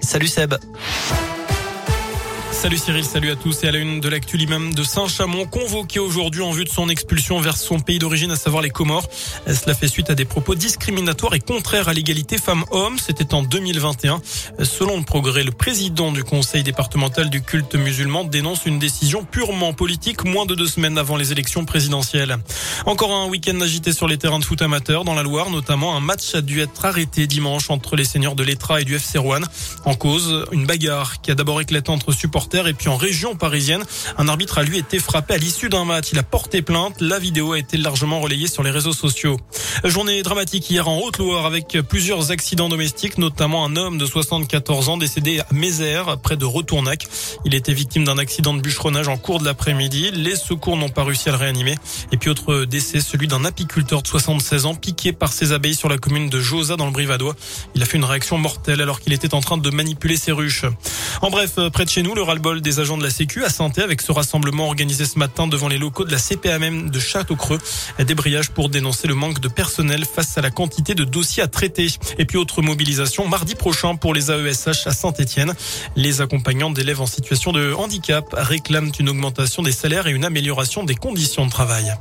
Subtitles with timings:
[0.00, 0.56] Salut Seb.
[2.50, 5.98] Salut Cyril, salut à tous et à la une de l'actu l'imam de Saint-Chamond convoqué
[6.00, 9.08] aujourd'hui en vue de son expulsion vers son pays d'origine, à savoir les Comores.
[9.46, 12.98] Cela fait suite à des propos discriminatoires et contraires à l'égalité femmes-hommes.
[12.98, 14.20] C'était en 2021.
[14.62, 19.72] Selon le progrès, le président du conseil départemental du culte musulman dénonce une décision purement
[19.72, 22.36] politique moins de deux semaines avant les élections présidentielles.
[22.86, 26.00] Encore un week-end agité sur les terrains de foot amateurs dans la Loire, notamment un
[26.00, 29.42] match a dû être arrêté dimanche entre les seigneurs de l'Etra et du FC Rouen.
[29.84, 33.82] En cause, une bagarre qui a d'abord éclaté entre supporters et puis en région parisienne,
[34.16, 36.08] un arbitre a lui été frappé à l'issue d'un match.
[36.12, 37.00] Il a porté plainte.
[37.00, 39.36] La vidéo a été largement relayée sur les réseaux sociaux.
[39.84, 44.96] Journée dramatique hier en Haute-Loire avec plusieurs accidents domestiques, notamment un homme de 74 ans
[44.96, 47.06] décédé à Mézère, près de Retournac.
[47.44, 50.10] Il était victime d'un accident de bûcheronnage en cours de l'après-midi.
[50.12, 51.76] Les secours n'ont pas réussi à le réanimer.
[52.12, 55.90] Et puis autre décès, celui d'un apiculteur de 76 ans piqué par ses abeilles sur
[55.90, 57.36] la commune de Josa dans le Brivadois.
[57.74, 60.64] Il a fait une réaction mortelle alors qu'il était en train de manipuler ses ruches.
[61.20, 63.82] En bref, près de chez nous, le bol des agents de la Sécu à Santé
[63.82, 67.58] avec ce rassemblement organisé ce matin devant les locaux de la CPAM de Château-Creux.
[67.98, 71.88] Débrayage pour dénoncer le manque de personnel face à la quantité de dossiers à traiter.
[72.18, 75.52] Et puis autre mobilisation mardi prochain pour les AESH à Saint-Etienne.
[75.96, 80.84] Les accompagnants d'élèves en situation de handicap réclament une augmentation des salaires et une amélioration
[80.84, 81.92] des conditions de travail.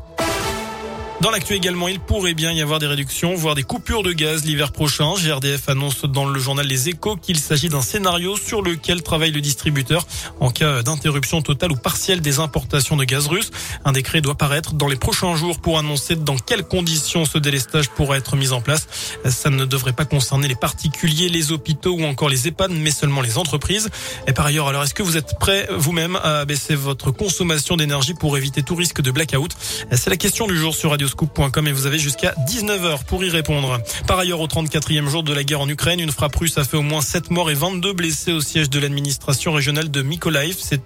[1.22, 4.45] Dans l'actu également, il pourrait bien y avoir des réductions, voire des coupures de gaz
[4.45, 5.16] l'hiver prochain.
[5.16, 9.42] GRDF annonce dans le journal Les Échos qu'il s'agit d'un scénario sur lequel travaille le
[9.42, 10.08] distributeur
[10.40, 13.52] en cas d'interruption totale ou partielle des importations de gaz russe.
[13.84, 17.90] Un décret doit paraître dans les prochains jours pour annoncer dans quelles conditions ce délestage
[17.90, 18.88] pourra être mis en place.
[19.25, 23.20] Ça ne devrait pas concerner les particuliers, les hôpitaux ou encore les EHPAD, mais seulement
[23.20, 23.90] les entreprises.
[24.25, 28.14] Et par ailleurs, alors est-ce que vous êtes prêt vous-même à baisser votre consommation d'énergie
[28.14, 29.52] pour éviter tout risque de blackout?
[29.92, 31.09] C'est la question du jour sur Radio
[31.66, 33.80] et vous avez jusqu'à 19h pour y répondre.
[34.08, 36.78] Par ailleurs, au 34e jour de la guerre en Ukraine, une frappe russe a fait
[36.78, 40.56] au moins 7 morts et 22 blessés au siège de l'administration régionale de Mykolaiv.
[40.60, 40.82] C'est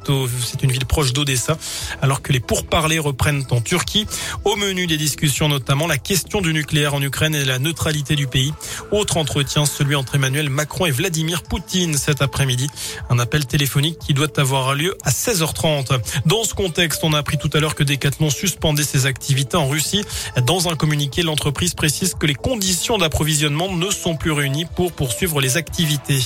[0.45, 1.57] c'est une ville proche d'Odessa,
[2.01, 4.05] alors que les pourparlers reprennent en Turquie.
[4.43, 8.27] Au menu des discussions, notamment la question du nucléaire en Ukraine et la neutralité du
[8.27, 8.53] pays.
[8.91, 12.67] Autre entretien, celui entre Emmanuel Macron et Vladimir Poutine cet après-midi.
[13.09, 15.99] Un appel téléphonique qui doit avoir lieu à 16h30.
[16.25, 19.67] Dans ce contexte, on a appris tout à l'heure que Decathlon suspendait ses activités en
[19.67, 20.03] Russie.
[20.45, 25.41] Dans un communiqué, l'entreprise précise que les conditions d'approvisionnement ne sont plus réunies pour poursuivre
[25.41, 26.21] les activités.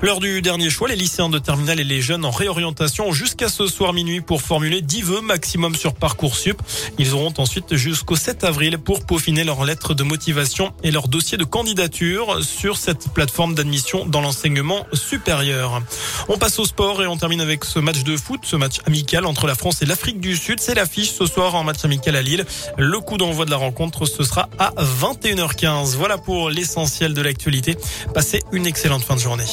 [0.00, 3.66] Lors du dernier choix, les lycéens de terminale et les jeunes en réorientation jusqu'à ce
[3.66, 6.62] soir minuit pour formuler 10 vœux maximum sur Parcoursup.
[6.98, 11.36] Ils auront ensuite jusqu'au 7 avril pour peaufiner leur lettre de motivation et leur dossier
[11.36, 15.82] de candidature sur cette plateforme d'admission dans l'enseignement supérieur.
[16.28, 19.26] On passe au sport et on termine avec ce match de foot, ce match amical
[19.26, 20.60] entre la France et l'Afrique du Sud.
[20.60, 22.46] C'est l'affiche ce soir en match amical à Lille.
[22.76, 25.96] Le coup d'envoi de la rencontre, ce sera à 21h15.
[25.96, 27.76] Voilà pour l'essentiel de l'actualité.
[28.14, 29.44] Passez une excellente fin de journée.